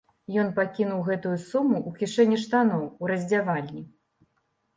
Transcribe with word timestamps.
Ён 0.43 0.47
пакінуў 0.59 1.03
гэтую 1.09 1.33
суму 1.49 1.77
ў 1.81 1.99
кішэні 1.99 2.41
штаноў 2.45 2.81
у 2.87 3.03
раздзявальні. 3.13 3.85